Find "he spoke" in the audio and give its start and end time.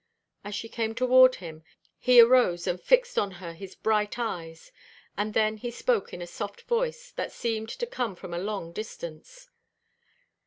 5.57-6.11